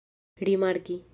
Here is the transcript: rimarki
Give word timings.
rimarki 0.37 1.03